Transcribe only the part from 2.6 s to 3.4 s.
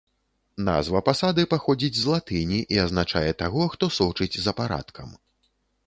і азначае